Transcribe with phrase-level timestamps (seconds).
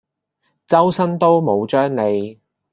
[0.67, 2.39] 周身刀冇張利